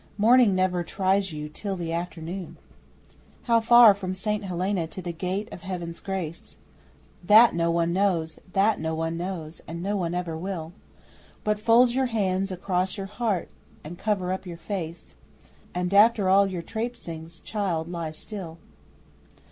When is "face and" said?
14.57-15.93